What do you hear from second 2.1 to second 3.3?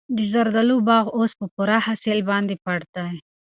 باندې پټ دی.